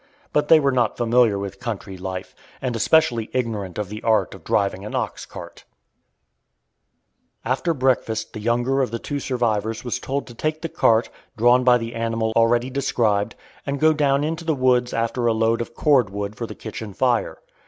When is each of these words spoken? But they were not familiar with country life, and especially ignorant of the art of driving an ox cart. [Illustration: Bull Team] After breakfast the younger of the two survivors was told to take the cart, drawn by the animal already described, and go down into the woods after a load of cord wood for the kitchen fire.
But 0.33 0.47
they 0.47 0.59
were 0.59 0.71
not 0.71 0.97
familiar 0.97 1.37
with 1.37 1.59
country 1.59 1.95
life, 1.95 2.33
and 2.59 2.75
especially 2.75 3.29
ignorant 3.33 3.77
of 3.77 3.89
the 3.89 4.01
art 4.01 4.33
of 4.33 4.43
driving 4.43 4.83
an 4.83 4.95
ox 4.95 5.27
cart. 5.27 5.63
[Illustration: 5.85 7.39
Bull 7.43 7.43
Team] 7.43 7.51
After 7.51 7.73
breakfast 7.75 8.33
the 8.33 8.39
younger 8.39 8.81
of 8.81 8.89
the 8.89 8.97
two 8.97 9.19
survivors 9.19 9.83
was 9.85 9.99
told 9.99 10.25
to 10.25 10.33
take 10.33 10.63
the 10.63 10.69
cart, 10.69 11.11
drawn 11.37 11.63
by 11.63 11.77
the 11.77 11.93
animal 11.93 12.33
already 12.35 12.71
described, 12.71 13.35
and 13.63 13.79
go 13.79 13.93
down 13.93 14.23
into 14.23 14.43
the 14.43 14.55
woods 14.55 14.91
after 14.91 15.27
a 15.27 15.33
load 15.33 15.61
of 15.61 15.75
cord 15.75 16.09
wood 16.09 16.35
for 16.35 16.47
the 16.47 16.55
kitchen 16.55 16.95
fire. 16.95 17.37